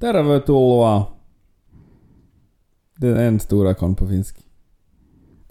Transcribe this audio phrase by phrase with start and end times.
[0.00, 1.02] Tervetuloa.
[3.00, 4.36] Det er en stor jeg kan på finsk.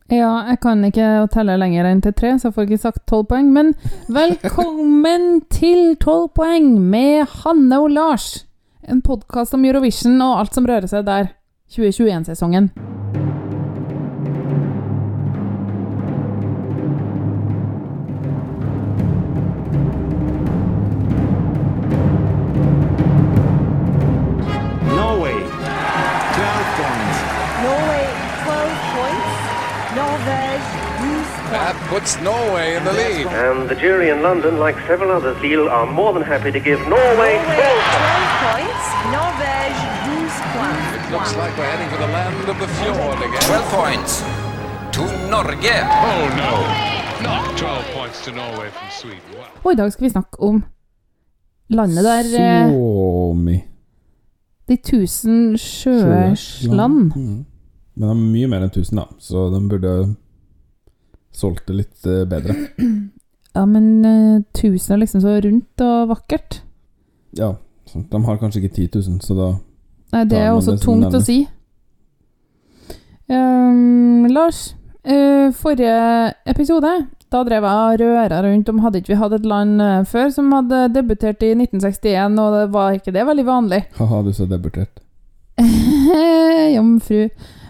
[0.08, 3.28] Ja, jeg kan ikke telle lenger enn til tre, så jeg får ikke sagt tolv
[3.28, 3.52] poeng.
[3.52, 3.74] Men
[4.08, 8.46] velkommen til Tolv poeng med Hanne og Lars.
[8.88, 11.34] En podkast om Eurovision og alt som rører seg der.
[11.75, 12.71] 2021-sesongen.
[31.97, 33.25] Puts Norway in the lead.
[33.27, 36.79] And the jury in London, like several others, Lille, are more than happy to give
[36.81, 38.85] Norway Norway 12 12 points.
[39.17, 40.85] Norvège 12 points.
[40.97, 43.41] It looks like we're heading for the land of the fjord again.
[43.41, 44.11] 12 points
[44.95, 45.02] to
[45.33, 45.77] Norge.
[46.09, 46.53] Oh no!
[47.29, 49.29] Not 12 points to Norway from Sweden.
[49.33, 49.61] Wow.
[49.63, 50.63] Og i dag skal vi snakke om
[51.69, 53.57] landet der eh, Suomi.
[54.69, 57.11] De tusen sjøers land.
[57.16, 57.45] Mm.
[57.95, 59.94] Men de er mye mer enn tusen, da, så de burde
[61.38, 62.57] solgt det litt eh, bedre.
[63.57, 66.59] Ja, men eh, tusen er liksom så rundt og vakkert.
[67.39, 67.55] Ja,
[67.89, 68.11] sant.
[68.11, 69.47] de har kanskje ikke 10 000, så da
[70.13, 71.39] Nei, det er også det tungt å si.
[73.33, 74.75] Um, Lars,
[75.09, 75.97] uh, forrige
[76.45, 76.94] episode
[77.33, 80.53] da drev jeg og røra rundt om hadde ikke vi hatt et land før som
[80.53, 83.81] hadde debutert i 1961, og det var ikke det veldig vanlig.
[83.97, 85.01] Haha, du så debutert.
[86.75, 87.25] Jomfru.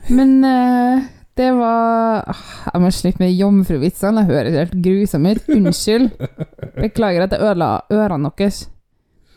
[0.10, 1.08] Men eh,
[1.38, 4.24] det var ah, Jeg må slutte med jomfruvitsene.
[4.24, 5.52] Jeg høres helt grusom ut.
[5.54, 6.10] Unnskyld.
[6.78, 8.66] Beklager at jeg ødela ørene deres.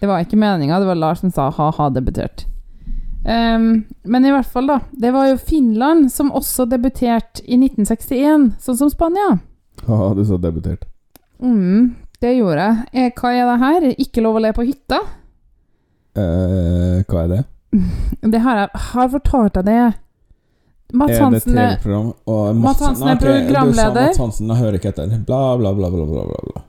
[0.01, 2.47] Det var ikke meninga, det var Lars som sa ha-ha debutert.
[3.21, 4.79] Um, men i hvert fall, da.
[4.97, 9.35] Det var jo Finland som også debuterte i 1961, sånn som Spania.
[9.85, 10.87] Ha-ha, du sa debutert.
[11.45, 12.89] Mm, det gjorde jeg.
[12.95, 13.89] Eh, hva er det her?
[14.07, 15.03] Ikke lov å le på hytta?
[16.17, 17.43] Eh, hva er det?
[18.33, 19.83] Det har jeg har fortalt deg det.
[20.93, 22.13] Mats er det Hansen er TV-program?
[22.27, 24.11] Og Mats Hansen er programleder.
[24.11, 25.17] Mats Hansen, jeg hører ikke etter.
[25.27, 26.25] Bla, bla, bla, bla.
[26.27, 26.63] bla.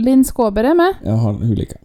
[0.00, 1.00] Linn Skåber er med.
[1.04, 1.80] Ja, han, hun liker.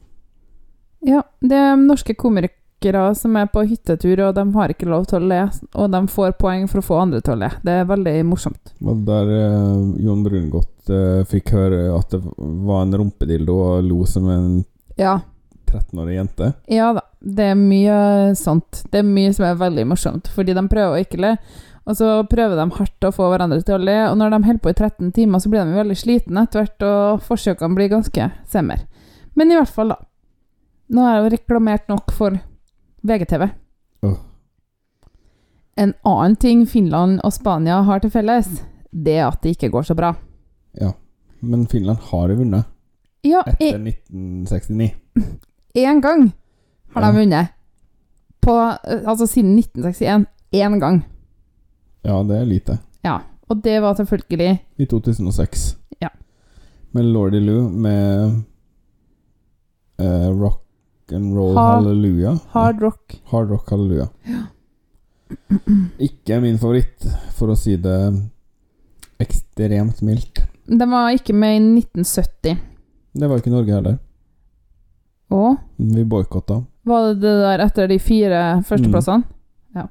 [1.05, 5.19] Ja, det er norske komikere som er på hyttetur, og de har ikke lov til
[5.21, 5.41] å le,
[5.75, 7.51] og de får poeng for å få andre til å le.
[7.65, 8.73] Det er veldig morsomt.
[8.81, 12.21] Og der eh, Jon Brungot eh, fikk høre at det
[12.65, 14.49] var en rumpedildo og lo som en
[14.97, 15.19] Ja,
[15.65, 16.53] 13-årig jente.
[16.71, 17.05] ja da.
[17.25, 17.95] Det er mye
[18.37, 18.83] sånt.
[18.93, 21.31] Det er mye som er veldig morsomt, fordi de prøver å ikke le.
[21.85, 24.61] Og så prøver de hardt å få hverandre til å le, og når de holder
[24.61, 28.29] på i 13 timer, så blir de veldig slitne etter hvert, og forsøkene blir ganske
[28.49, 28.85] semmer.
[29.37, 29.99] Men i hvert fall, da.
[30.93, 32.37] Nå har jeg jo reklamert nok for
[33.05, 33.47] VGTV.
[34.05, 34.17] Oh.
[35.81, 38.61] En annen ting Finland og Spania har til felles,
[38.91, 40.13] det er at det ikke går så bra.
[40.79, 40.93] Ja.
[41.41, 42.65] Men Finland har jo vunnet
[43.25, 44.93] Ja, etter 1969.
[45.75, 46.31] én gang
[46.95, 47.51] har de vunnet.
[48.41, 50.25] På, eh, altså siden 1961.
[50.55, 51.01] Én gang.
[52.05, 52.77] Ja, det er lite.
[53.03, 53.19] Ja.
[53.49, 55.75] Og det var selvfølgelig I 2006.
[56.01, 56.09] Ja.
[56.91, 58.41] Med Lordy Lou med
[59.99, 60.61] eh, Rock
[61.13, 62.37] and Roll hard, Hallelujah.
[62.49, 63.19] hard rock.
[63.29, 64.07] Hard Rock Hallelujah.
[65.99, 67.05] Ikke min favoritt,
[67.37, 67.97] for å si det
[69.21, 70.41] ekstremt mildt.
[70.65, 72.57] Den var ikke med i 1970.
[73.15, 73.97] Det var ikke Norge heller.
[75.33, 76.63] Og Vi boikotta.
[76.85, 79.23] var det det der etter de fire førsteplassene?
[79.75, 79.87] Ja.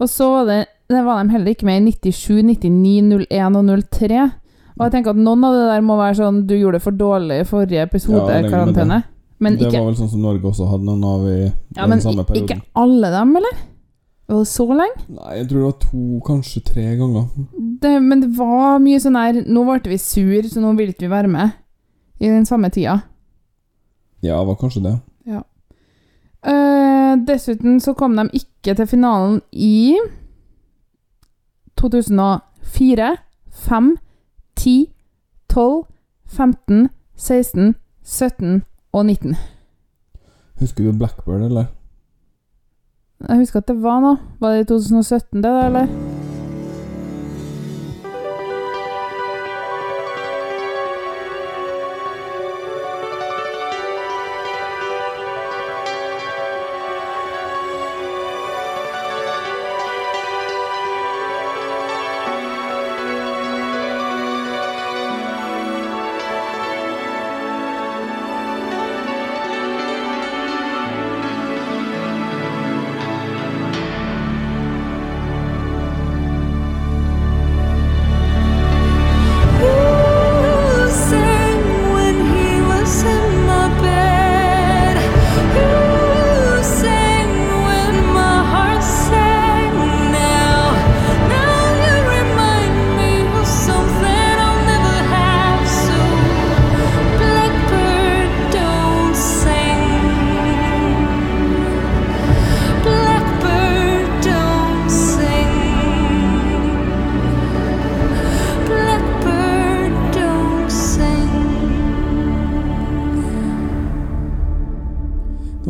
[0.00, 3.64] Og så var det det var de heller ikke med i 97, 99, 01 og
[3.88, 4.30] 03.
[4.76, 6.96] Og jeg tenker at noen av det der må være sånn du gjorde det for
[6.96, 9.02] dårlig i forrige episode, Ja.
[9.42, 11.90] Men det ikke, var vel sånn som Norge også hadde noen av i ja, den
[11.90, 12.60] men samme perioden.
[12.60, 13.56] ikke alle dem, eller?
[14.30, 15.00] Var det så lenge?
[15.16, 17.24] Nei, jeg tror det var to, kanskje tre ganger.
[17.82, 21.08] Det, men det var mye sånn her Nå ble vi sur, så nå ville ikke
[21.08, 21.56] vi være med.
[22.22, 23.00] I den samme tida.
[24.22, 24.98] Ja, det var kanskje det.
[26.46, 29.98] Eh, dessuten så kom de ikke til finalen i
[31.78, 33.16] 2004,
[33.50, 33.96] 5,
[34.56, 34.92] 10,
[35.50, 35.84] 12,
[36.26, 37.74] 15, 16,
[38.04, 39.36] 17 og 19.
[40.60, 41.64] Husker du Blackbird, eller?
[43.28, 44.18] Jeg husker at det var noe.
[44.40, 46.11] Var det i 2017, det, da, eller?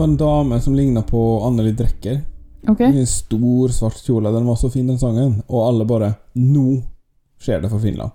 [0.03, 2.21] Var en dame som ligna på Anneli Drecker.
[2.69, 2.93] Okay.
[2.93, 4.31] I en stor, svart kjole.
[4.31, 5.43] Den var så fin, den sangen.
[5.47, 6.81] Og alle bare Nå
[7.39, 8.11] skjer det for Finland.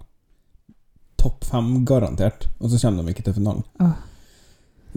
[1.15, 2.49] Topp fem, garantert.
[2.59, 3.63] Og så kommer de ikke til finalen.
[3.79, 3.95] Oh.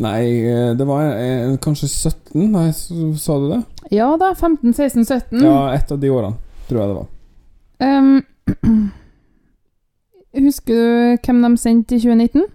[0.03, 2.51] Nei, eh, det var eh, kanskje 17?
[2.51, 2.67] Nei,
[3.23, 3.63] sa du det?
[3.95, 5.47] Ja da, 15, 16, 17.
[5.47, 7.09] Ja, et av de årene, tror jeg det var.
[7.87, 8.91] Um,
[10.49, 12.51] husker du hvem de sendte i 2019?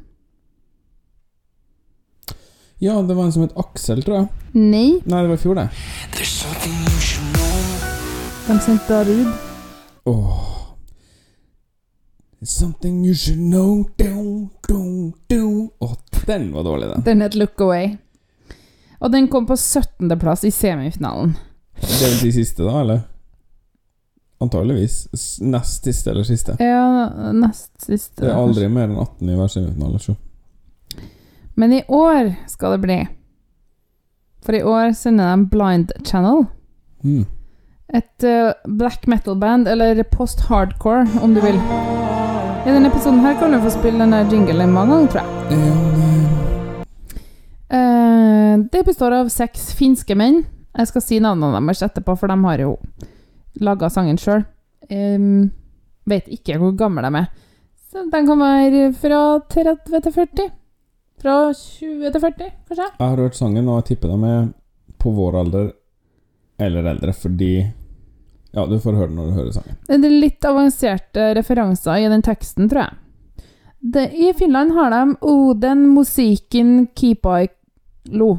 [2.84, 4.28] Ja, det var en som het Aksel, tror jeg.
[4.54, 5.70] Nei, Nei, det var i fjor, det.
[8.48, 9.32] de sendte Darud.
[10.06, 10.52] Åh
[12.42, 15.70] It's something you should know do, do, do.
[15.80, 15.94] Åh,
[16.28, 17.02] den var dårlig, den.
[17.06, 17.98] Den het Look Away.
[19.00, 20.20] Og den kom på 17.
[20.20, 21.34] plass i semifinalen.
[21.82, 23.00] Det er vel de siste, da, eller?
[24.42, 25.08] Antageligvis.
[25.42, 26.58] Nest siste eller siste.
[26.60, 28.22] Ja, nest siste.
[28.22, 30.00] Det er aldri mer enn 18 i hver semifinale.
[30.04, 30.16] Så.
[31.56, 32.98] Men i år skal det bli.
[34.46, 36.46] For i år sender de Blind Channel.
[37.04, 37.26] Mm.
[37.96, 41.56] Et uh, black metal-band, eller post-hardcore, om du vil.
[42.66, 45.32] I denne episoden her kan du få spille denne jinglen mange ganger, tror jeg.
[47.72, 50.44] Uh, det består av seks finske menn.
[50.76, 52.76] Jeg skal si navnene deres etterpå, for de har jo
[53.64, 54.44] laga sangen sjøl.
[56.06, 57.32] vet ikke hvor gamle de er.
[57.90, 60.52] Så den kan være fra 30 til 40.
[61.26, 62.86] Fra 20 til 40, kanskje.
[63.00, 64.44] Jeg har hørt sangen, og jeg tipper de er
[65.02, 65.72] på vår alder
[66.62, 67.54] eller eldre, fordi
[68.56, 69.76] Ja, du får høre den når du hører sangen.
[69.90, 72.94] Det er litt avanserte referanser i den teksten, tror jeg.
[73.82, 78.30] Det, I Finland har de Oden musikken Kipailo.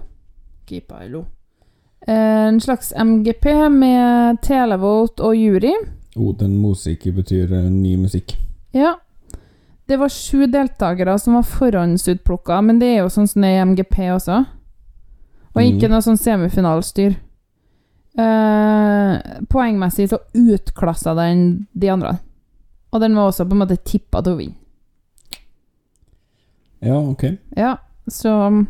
[0.66, 1.24] Kipailo.
[2.06, 3.44] Eh, En slags MGP
[3.74, 5.74] med televote og jury.
[6.16, 8.36] Oden musiki betyr eh, ny musikk.
[8.72, 8.94] Ja.
[9.86, 13.60] Det var sju deltakere som var forhåndsutplukka, men det er jo sånn som det er
[13.60, 14.40] i MGP også.
[15.54, 15.90] Og ikke Mm.
[15.94, 17.14] noe sånn semifinalstyr.
[18.18, 22.18] Eh, poengmessig så utklassa den de andre.
[22.92, 24.54] Og den var også på en måte tippa til å vinne.
[26.80, 27.24] Ja, ok.
[27.56, 27.76] Ja,
[28.08, 28.66] så um,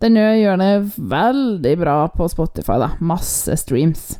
[0.00, 2.88] den gjør det veldig bra på Spotify, da.
[3.00, 4.18] Masse streams.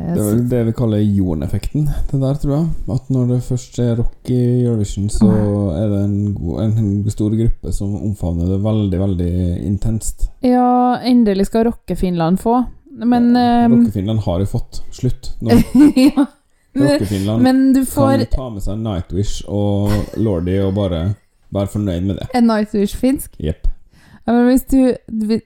[0.00, 2.66] Det er vel det vi kaller Jon-effekten, det der, tror jeg.
[2.96, 5.30] At når det først er rock i Eurovision, så
[5.76, 9.32] er det en, god, en stor gruppe som omfavner det veldig, veldig
[9.68, 10.28] intenst.
[10.46, 12.58] Ja, endelig skal Rocke-Finland få.
[12.90, 15.60] Men ja, Rocke-Finland har jo fått slutt nå.
[16.08, 16.26] ja.
[16.74, 18.16] Rocke-Finland får...
[18.16, 21.02] kan ta med seg Nightwish og Lordy og bare
[21.50, 22.28] være fornøyd med det.
[22.34, 23.34] en Nightwish finsk.
[23.42, 23.66] Jepp.
[24.26, 25.40] Ja, men hvis du, du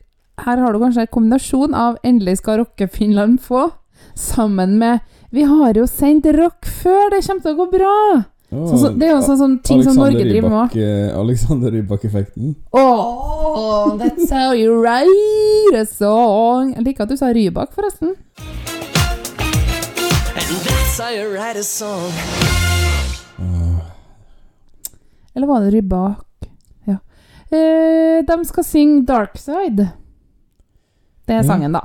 [0.44, 3.70] Her har du kanskje en kombinasjon av 'endelig skal Rocke-Finland få',
[4.14, 5.00] sammen med
[5.32, 8.24] 'vi har jo sendt rock før, det kommer til å gå bra'.
[8.54, 10.76] Sånn, så, det er jo sånn, sånn ting som Norge driver med òg.
[10.76, 12.54] eh, Alexander Rybak-effekten.
[12.72, 16.72] Oh, that's how you write a song.
[16.74, 18.14] Jeg liker at du sa Rybak, forresten.
[25.34, 26.24] Eller var det Rybak?
[26.84, 26.96] Ja.
[27.50, 29.88] Eh, de skal synge Dark Side.
[31.26, 31.42] Det er Ja.
[31.42, 31.80] sangen, da.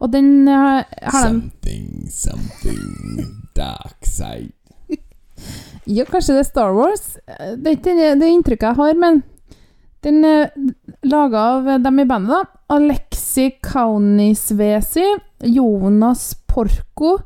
[0.00, 4.52] Og den eh, har de Something, something dark side.
[5.86, 7.16] Ja, kanskje det er Star Wars.
[7.28, 9.22] Eh, Det er ikke det, inntrykket jeg har, men
[10.02, 10.50] den er
[11.06, 12.76] laga av dem i bandet, da.
[12.76, 15.04] Alexi Kaunisvesi,
[15.46, 17.16] Jonas Porco,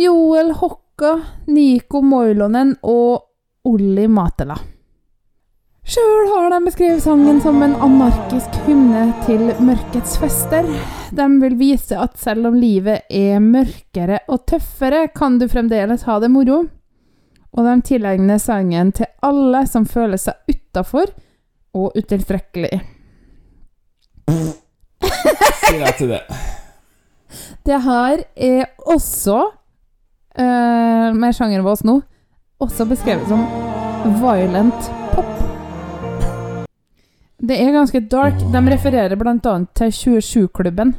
[0.00, 1.14] Joel Hokka,
[1.52, 3.26] Nico Moilonen og
[3.68, 4.56] Olli Matela.
[5.90, 10.68] Sjøl har de beskrevet sangen som en anarkisk hymne til mørkets fester.
[11.10, 16.20] De vil vise at selv om livet er mørkere og tøffere, kan du fremdeles ha
[16.22, 16.60] det moro.
[17.50, 21.10] Og de tilegner sangen til alle som føler seg utafor
[21.74, 22.70] og utilstrekkelig.
[24.30, 26.22] Si jeg til det.
[27.66, 29.42] Det her er også,
[30.38, 31.98] uh, med sjangeren vår nå,
[32.62, 33.42] også beskrevet som
[34.22, 34.94] violent.
[37.40, 38.40] Det er ganske dark.
[38.52, 39.54] De refererer bl.a.
[39.74, 40.94] til 27-klubben.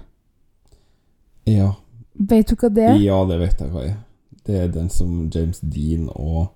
[1.50, 1.74] Ja.
[2.13, 2.98] Vet du hva det er?
[3.01, 4.00] ja, det vet jeg hva er.
[4.45, 6.50] Det er den som James Dean og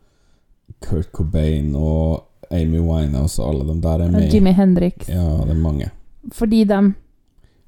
[0.82, 4.32] Kurt Cobain og Amy Winehouse og alle de der er med i.
[4.34, 5.10] Jimmy Hendrix.
[5.10, 5.92] Ja, det er mange.
[6.34, 6.82] Fordi de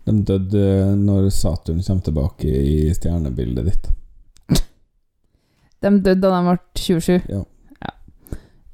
[0.08, 3.90] De døde når Saturn kommer tilbake i stjernebildet ditt.
[5.82, 7.22] De døde da de ble 27.
[7.30, 7.44] Ja.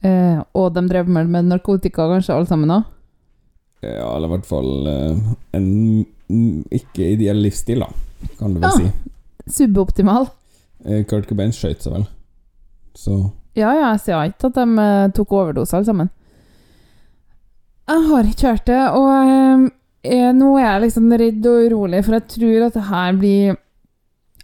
[0.03, 2.83] Eh, og de drev med, med narkotika, kanskje, alle sammen òg?
[3.83, 5.69] Ja, eller i hvert fall eh, en
[6.73, 7.89] ikke ideell livsstil, da,
[8.39, 8.73] kan du vel ja.
[8.79, 9.53] si.
[9.59, 10.29] Suboptimal.
[10.85, 12.09] Eh, Kurt Cobain skøyt seg vel.
[12.97, 13.19] Så
[13.53, 16.11] Ja, ja, jeg sier ikke at de eh, tok overdose, alle sammen.
[17.91, 19.71] Jeg har ikke hørt det, og
[20.03, 23.59] Eh, nå er jeg liksom redd og urolig, for jeg tror at det her blir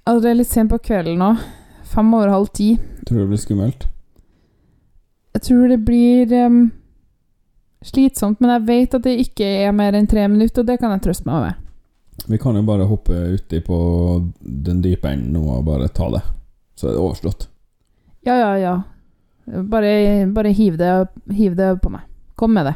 [0.07, 1.33] Altså, det er litt sent på kvelden nå.
[1.85, 2.69] Fem over halv ti.
[3.05, 3.83] Tror du det blir skummelt?
[5.35, 6.55] Jeg tror det blir em,
[7.85, 10.91] slitsomt, men jeg vet at det ikke er mer enn tre minutter, og det kan
[10.95, 11.65] jeg trøste meg med.
[12.27, 13.77] Vi kan jo bare hoppe uti på
[14.39, 16.21] den dype enden nå og bare ta det.
[16.75, 17.47] Så er det overstått.
[18.27, 18.75] Ja, ja, ja.
[19.71, 20.91] Bare, bare hiv, det,
[21.33, 22.03] hiv det på meg.
[22.35, 22.75] Kom med det.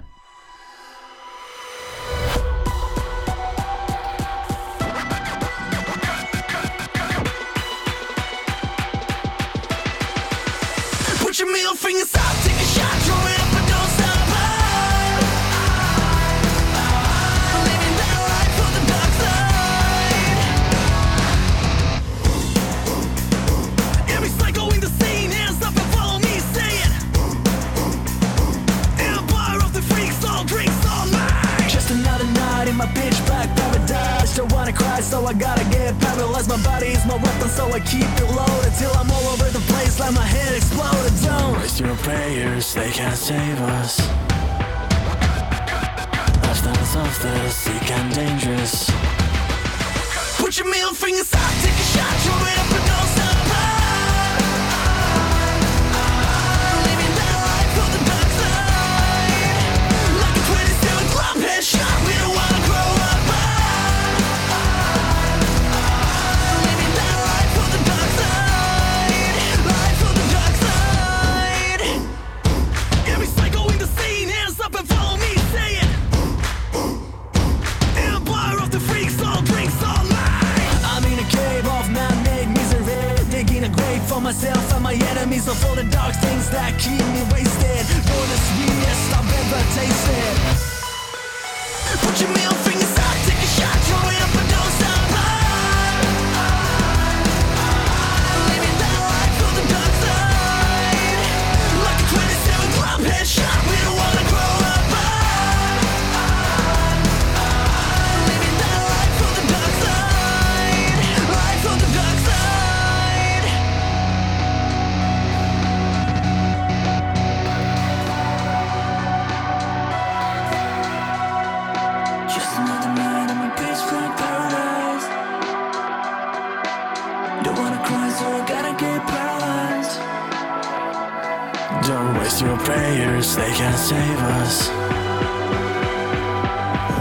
[46.95, 48.91] Of the sick and dangerous.
[50.37, 53.02] Put your middle fingers up, take a shot, throw it up and don't
[84.13, 87.85] for myself and my enemies, of all the dark things that keep me wasted.
[88.09, 90.35] For the sweetest I've ever tasted.
[92.03, 94.12] Put your middle fingers up, take a shot,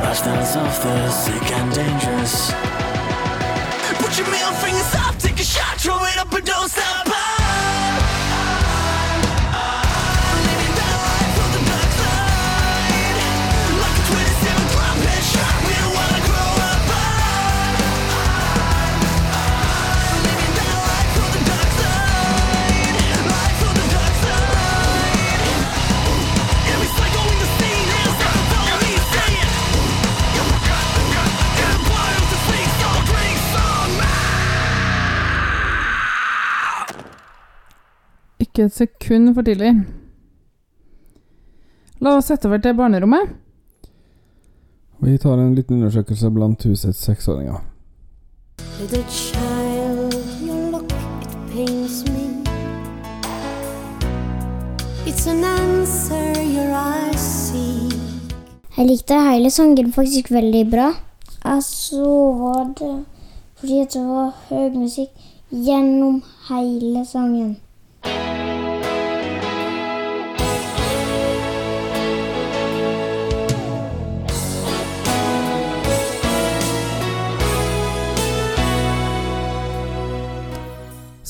[0.02, 2.81] Lifestyles of the sick and dangerous.
[38.52, 39.70] Ikke et sekund for tidlig.
[42.04, 43.30] La oss sette over til barnerommet.
[45.00, 47.62] Vi tar en liten undersøkelse blant husets seksåringer.
[48.78, 50.12] Little child,
[50.44, 52.44] your look, it pains me.
[55.08, 57.88] It's an answer your eyes see.
[58.76, 60.92] Jeg likte hele sangen faktisk veldig bra.
[61.44, 62.04] Jeg så
[62.44, 62.94] var det
[63.56, 66.20] fordi det var høy musikk gjennom
[66.52, 67.56] hele sangen.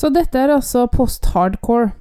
[0.03, 1.93] Så dette er altså post-hardcore.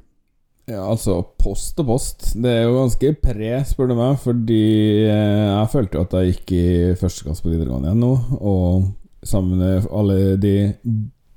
[0.72, 2.32] Ja, altså post og post.
[2.42, 4.62] Det er jo ganske pre, spør du meg, fordi
[5.06, 6.64] eh, jeg følte jo at jeg gikk i
[6.98, 8.88] første klasse på videregående igjen nå, og
[9.28, 10.56] sammen med alle de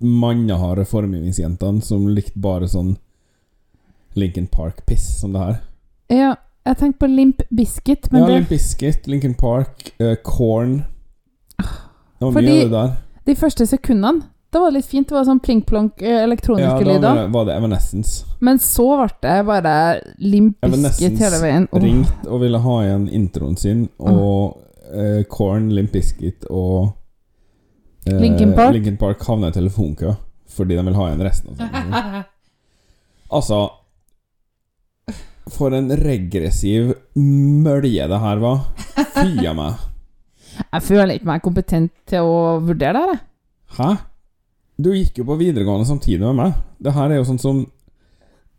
[0.04, 2.94] manneharde formgivningsjentene som likte bare sånn
[4.16, 5.56] Lincoln Park-piss som det her.
[6.12, 6.30] Ja,
[6.64, 10.78] jeg tenkte på Limp Biscuit, men ja, det, Limp Bizkit, Lincoln Park, uh, Corn
[11.58, 12.94] Det var Fordi- mye av det der.
[13.26, 15.08] de første sekundene da var det litt fint.
[15.10, 17.06] Det var sånn plink-plonk eh, Ja, elektroniske da lyder.
[17.08, 18.24] var det- var det Evanescence.
[18.40, 19.74] Men så ble det bare
[20.22, 21.68] Limp Biscuit hele veien.
[21.72, 21.80] Åh.
[21.82, 24.60] ringte og ville ha igjen introen sin, og
[24.92, 26.92] eh, Korn, Limp Bizkit og
[28.06, 28.72] eh, Linkin Park.
[28.76, 30.14] Linkin Park havna i telefonkø
[30.54, 32.24] fordi de vil ha igjen resten av sangen.
[33.36, 33.62] altså
[35.50, 38.62] For en regressiv mølje det her var.
[39.18, 39.74] Fy a meg.
[40.72, 43.16] Jeg føler ikke meg kompetent til å vurdere det.
[43.76, 43.88] Hæ?
[44.76, 46.54] Du gikk jo på videregående samtidig med meg.
[46.82, 47.64] Det her er jo sånn som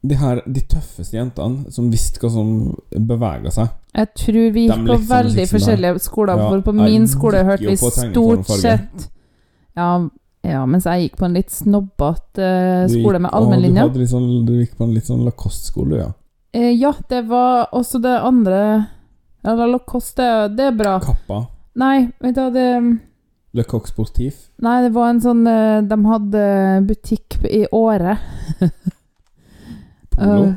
[0.06, 2.50] De her, de tøffeste jentene som visste hva som
[2.94, 3.72] bevega seg.
[3.96, 7.78] Jeg tror vi gikk på veldig forskjellige skoler, Ja, for på min skole hørte vi
[7.80, 9.08] stort sett
[9.76, 9.88] ja,
[10.46, 13.88] ja, mens jeg gikk på en litt snobbete uh, skole med allmennlinja.
[13.92, 16.12] Du, sånn, du gikk på en litt sånn Lacoste-skole, ja.
[16.56, 18.62] Eh, ja, det var også det andre
[19.44, 20.96] Ja, Lacoste, det, det er bra.
[21.04, 21.42] Kappa.
[21.82, 22.70] Nei, vet du hva det
[23.56, 24.50] Le Coq Sportif.
[24.64, 26.44] Nei, det var en sånn eh, De hadde
[26.90, 28.18] butikk i Åre.
[30.16, 30.44] Polo.
[30.44, 30.54] Uh,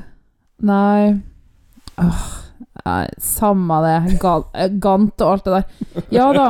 [0.67, 1.15] nei
[1.99, 2.27] uh,
[2.83, 3.97] nei, Samme det.
[4.19, 6.05] Eh, Gant og alt det der.
[6.15, 6.49] Ja da,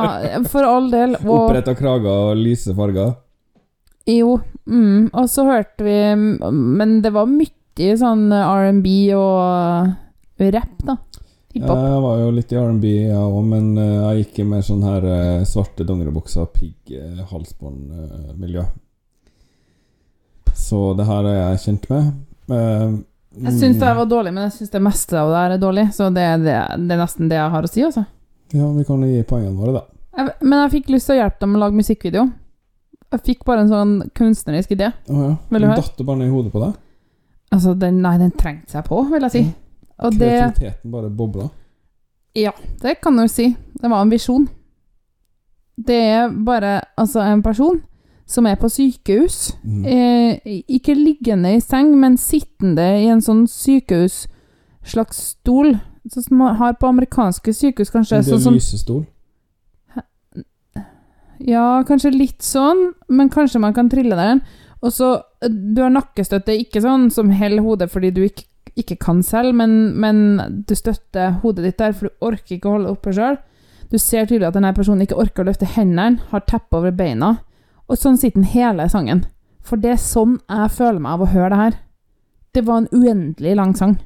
[0.49, 1.15] for all del.
[1.21, 3.13] Og, Oppretta krager og lyse farger.
[4.09, 8.87] jo, mm, og så hørte vi Men det var mye sånn R&B
[9.17, 10.97] og rapp, da.
[11.53, 11.77] Hiphop.
[11.81, 14.83] Jeg var jo litt i R&B, jeg òg, men eh, jeg gikk i mer sånn
[14.85, 18.65] her eh, svarte dongeribukser, pigg, eh, halsbånd-miljø.
[20.59, 22.11] Så det her er jeg kjent med.
[22.49, 22.99] Uh,
[23.39, 25.61] Jeg syns det her var dårlig, men jeg syns det meste av det her er
[25.61, 25.85] dårlig.
[25.95, 28.03] Så det, er det, det er nesten det jeg har å si, altså.
[28.53, 29.83] Ja, vi kan gi poengene våre, da.
[30.19, 32.27] Jeg, men jeg fikk lyst til å hjelpe dem med å lage musikkvideo.
[33.09, 34.91] Jeg fikk bare en sånn kunstnerisk idé.
[35.09, 35.33] Oh, ja.
[35.49, 35.81] Vil du høre?
[35.81, 36.77] Datt det bare ned i hodet på deg?
[37.55, 39.43] Altså, den, nei, den trengte seg på, vil jeg si.
[39.99, 41.49] Og det Kreativiteten bare bobla?
[42.37, 42.51] Ja,
[42.81, 43.55] det kan du si.
[43.81, 44.47] Det var en visjon.
[45.75, 47.81] Det er bare altså en person
[48.29, 49.55] som er på sykehus.
[49.63, 49.85] Mm.
[49.85, 54.27] Eh, ikke liggende i seng, men sittende i en sånn sykehus
[54.85, 55.73] slags stol.
[56.09, 58.21] Sånn som man har på amerikanske sykehus, kanskje.
[58.21, 59.05] En Sånn lysestol?
[61.39, 64.41] Ja, kanskje litt sånn, men kanskje man kan trille der.
[64.83, 68.45] Og så, eh, Du har nakkestøtte, ikke sånn som holder hodet fordi du ikke,
[68.81, 72.75] ikke kan selv, men, men du støtter hodet ditt der, for du orker ikke å
[72.77, 73.37] holde det oppe sjøl.
[73.89, 77.39] Du ser tydelig at denne personen ikke orker å løfte hendene, har teppe over beina.
[77.89, 79.23] Og sånn sitter den hele sangen.
[79.65, 81.77] For det er sånn jeg føler meg av å høre det her.
[82.53, 83.97] Det var en uendelig lang sang.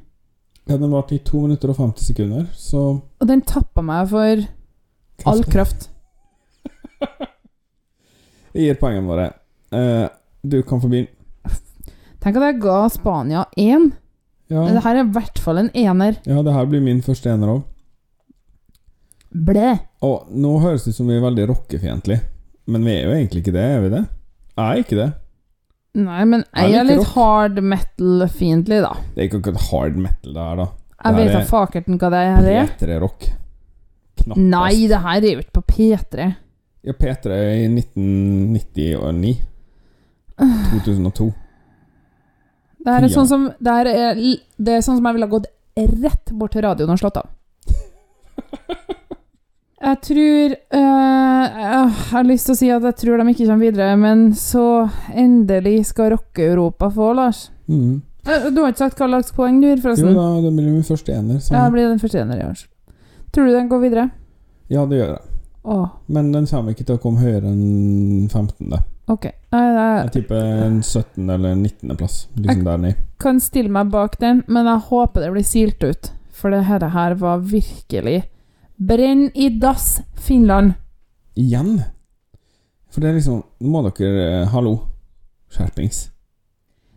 [0.64, 4.46] Ja, den varte i 2 minutter og 50 sekunder, så Og den tappa meg for
[5.28, 5.90] all kraft.
[8.54, 9.26] Jeg gir poengene våre.
[9.74, 10.06] Uh,
[10.46, 11.10] du kan få begynne.
[12.22, 13.90] Tenk at jeg ga Spania én.
[14.54, 14.64] Ja.
[14.70, 16.18] Det her er i hvert fall en ener.
[16.28, 17.62] ja, det her blir min første ener òg.
[19.34, 19.72] Blæ.
[20.06, 22.20] Og nå høres det ut som vi er veldig rockefiendtlige,
[22.70, 24.02] men vi er jo egentlig ikke det, er vi det?
[24.54, 25.08] Jeg er ikke det.
[25.94, 27.12] Nei, men Jeg jeg er litt rock.
[27.16, 28.92] hard metal-fiendtlig, da.
[29.14, 30.66] Det er ikke akkurat hard metal, det her, da.
[31.04, 32.70] Jeg vet da fakerten hva det her er.
[32.78, 33.26] P3-rock.
[34.22, 34.46] Knappast.
[34.54, 36.28] Nei, det her er jo ikke på P3.
[36.84, 39.34] Ja, P3 i 1999.
[40.38, 41.32] 2002.
[42.84, 44.14] Det er sånn som Det, er,
[44.60, 47.30] det er sånn som jeg ville ha gått rett bort til radioen og slått av.
[49.84, 53.66] Jeg tror øh, Jeg har lyst til å si at jeg tror de ikke kommer
[53.66, 57.42] videre, men så endelig skal rocke-Europa få, Lars.
[57.68, 57.98] Mm.
[58.24, 60.86] Eh, Du har ikke sagt hva slags poeng du gir, Jo da, det blir min
[60.88, 61.42] første ener.
[61.44, 61.52] Så.
[61.52, 62.64] Ja, blir den første ener i år.
[63.34, 64.08] Tror du den går videre?
[64.72, 65.22] Ja, det gjør jeg.
[65.64, 68.72] Åh, Men den kommer ikke til å komme høyere enn 15.
[69.10, 69.26] Ok.
[69.52, 71.28] Nei, er jeg tipper en 17.
[71.28, 71.96] eller 19.
[72.00, 72.28] plass.
[72.36, 73.00] Liksom der nede.
[73.20, 76.12] kan stille meg bak den, men jeg håper det blir silt ut.
[76.34, 78.24] For det her, her var virkelig
[78.76, 80.74] Brenn i dass, Finland!
[81.38, 81.78] Igjen?
[82.90, 84.74] For det er liksom Nå må dere eh, Hallo.
[85.54, 86.08] Skjerpings.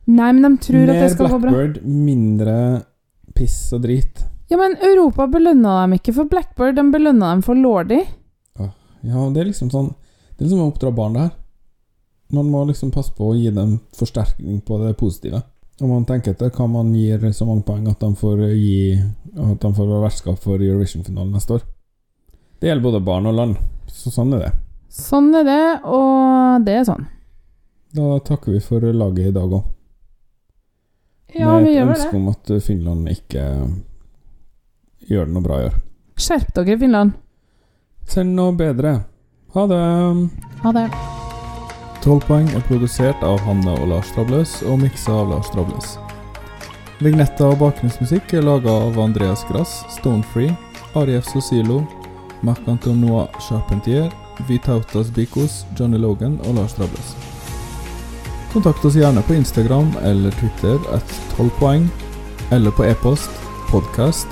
[0.10, 1.52] Nei, men de tror at det Mer skal gå bra.
[1.52, 2.58] Blackbird, mindre
[3.38, 4.24] piss og drit.
[4.50, 8.00] Ja, men Europa belønna dem ikke for Blackbird, de belønna dem for Lordy.
[9.06, 11.36] Ja, det er liksom sånn Det er liksom å oppdra barn, det her.
[12.34, 15.42] Man må liksom passe på å gi dem forsterkning på det positive.
[15.80, 18.98] Og man tenker etter hva man gir så mange poeng at de får gi
[19.38, 21.62] At de får være vertskap for Eurovision-finalen neste år.
[22.60, 23.58] Det gjelder både barn og land.
[23.88, 24.52] Så sånn er det.
[24.90, 27.06] Sånn er det, og det er sånn.
[27.94, 29.64] Da takker vi for laget i dag òg.
[31.38, 32.18] Ja, Med vi et gjør ønske det.
[32.18, 33.44] om at Finland ikke
[35.12, 35.78] gjør det noe bra i år.
[36.18, 37.14] Skjerp dere, Finland.
[38.10, 38.96] Send noe bedre.
[39.54, 39.84] Ha det.
[40.64, 40.88] Ha det.
[42.08, 45.98] 12 poeng er produsert av Hanne og Lars Trabløs og miksa av Lars Trabløs.
[47.04, 50.54] Vignetta og bakgrunnsmusikk er laga av Andreas Grass, Stonefree,
[50.96, 51.82] Arief Sosilo,
[52.48, 54.08] Marc-Antonois Charpentier,
[54.48, 57.10] Vitautas Bikos, Johnny Logan og Lars Trabløs.
[58.54, 61.90] Kontakt oss gjerne på Instagram eller Twitter at 12 poeng,
[62.56, 64.32] eller på e-post podcast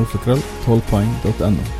[0.00, 1.79] alfakrøll 12poeng.no.